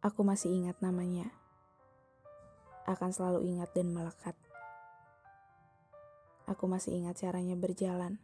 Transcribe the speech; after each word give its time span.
Aku 0.00 0.24
masih 0.24 0.48
ingat 0.48 0.80
namanya. 0.80 1.28
Akan 2.88 3.12
selalu 3.12 3.52
ingat 3.52 3.68
dan 3.76 3.92
melekat. 3.92 4.32
Aku 6.48 6.64
masih 6.64 6.96
ingat 6.96 7.20
caranya 7.20 7.52
berjalan. 7.52 8.16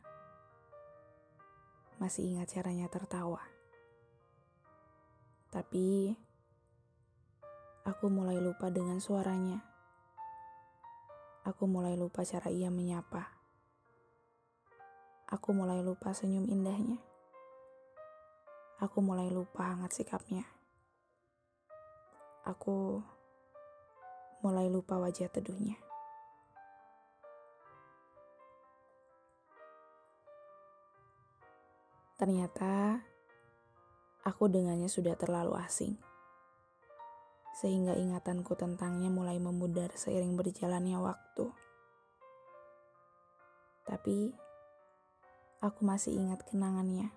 Masih 2.00 2.32
ingat 2.32 2.48
caranya 2.48 2.88
tertawa. 2.88 3.44
Tapi 5.52 6.16
aku 7.84 8.08
mulai 8.08 8.40
lupa 8.40 8.72
dengan 8.72 8.96
suaranya. 8.96 9.60
Aku 11.44 11.68
mulai 11.68 11.92
lupa 11.92 12.24
cara 12.24 12.48
ia 12.48 12.72
menyapa. 12.72 13.36
Aku 15.28 15.52
mulai 15.52 15.84
lupa 15.84 16.16
senyum 16.16 16.48
indahnya. 16.48 17.04
Aku 18.80 19.04
mulai 19.04 19.28
lupa 19.28 19.76
hangat 19.76 19.92
sikapnya. 19.92 20.55
Aku 22.46 23.02
mulai 24.46 24.70
lupa 24.70 24.94
wajah 25.02 25.26
teduhnya. 25.26 25.74
Ternyata 32.16 33.02
aku 34.22 34.48
dengannya 34.48 34.86
sudah 34.86 35.18
terlalu 35.18 35.58
asing. 35.58 35.98
Sehingga 37.58 37.98
ingatanku 37.98 38.54
tentangnya 38.54 39.10
mulai 39.10 39.42
memudar 39.42 39.90
seiring 39.92 40.38
berjalannya 40.38 41.02
waktu. 41.02 41.50
Tapi 43.84 44.30
aku 45.66 45.80
masih 45.82 46.14
ingat 46.14 46.46
kenangannya. 46.46 47.10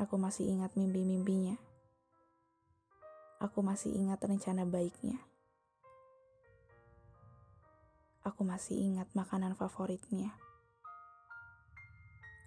Aku 0.00 0.16
masih 0.16 0.48
ingat 0.48 0.72
mimpi-mimpinya. 0.74 1.75
Aku 3.36 3.60
masih 3.60 3.92
ingat 3.92 4.24
rencana 4.24 4.64
baiknya. 4.64 5.20
Aku 8.24 8.48
masih 8.48 8.80
ingat 8.80 9.12
makanan 9.12 9.52
favoritnya. 9.52 10.32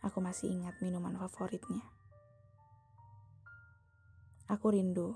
Aku 0.02 0.18
masih 0.18 0.50
ingat 0.50 0.82
minuman 0.82 1.14
favoritnya. 1.14 1.86
Aku 4.50 4.74
rindu, 4.74 5.14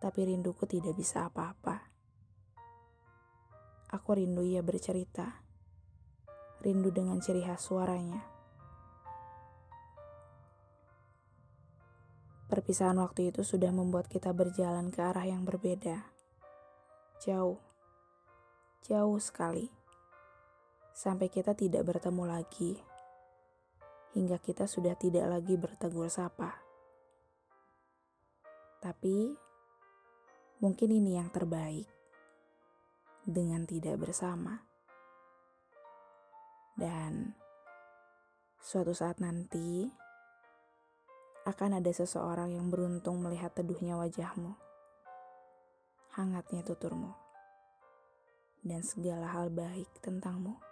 tapi 0.00 0.24
rinduku 0.24 0.64
tidak 0.64 0.96
bisa 0.96 1.28
apa-apa. 1.28 1.84
Aku 3.92 4.16
rindu 4.16 4.40
ia 4.48 4.64
bercerita, 4.64 5.44
rindu 6.64 6.88
dengan 6.88 7.20
ciri 7.20 7.44
khas 7.44 7.68
suaranya. 7.68 8.37
Perpisahan 12.58 12.98
waktu 12.98 13.30
itu 13.30 13.46
sudah 13.46 13.70
membuat 13.70 14.10
kita 14.10 14.34
berjalan 14.34 14.90
ke 14.90 14.98
arah 14.98 15.22
yang 15.22 15.46
berbeda. 15.46 16.10
Jauh, 17.22 17.62
jauh 18.82 19.18
sekali. 19.22 19.70
Sampai 20.90 21.30
kita 21.30 21.54
tidak 21.54 21.86
bertemu 21.86 22.26
lagi. 22.26 22.74
Hingga 24.10 24.42
kita 24.42 24.66
sudah 24.66 24.98
tidak 24.98 25.30
lagi 25.30 25.54
bertegur 25.54 26.10
sapa. 26.10 26.58
Tapi, 28.82 29.38
mungkin 30.58 30.90
ini 30.90 31.14
yang 31.14 31.30
terbaik. 31.30 31.86
Dengan 33.22 33.70
tidak 33.70 34.02
bersama. 34.02 34.66
Dan, 36.74 37.38
suatu 38.58 38.90
saat 38.90 39.22
nanti, 39.22 40.07
akan 41.48 41.80
ada 41.80 41.88
seseorang 41.88 42.52
yang 42.52 42.68
beruntung 42.68 43.24
melihat 43.24 43.56
teduhnya 43.56 43.96
wajahmu, 43.96 44.52
hangatnya 46.12 46.60
tuturmu, 46.60 47.16
dan 48.60 48.84
segala 48.84 49.32
hal 49.32 49.48
baik 49.48 49.88
tentangmu. 50.04 50.67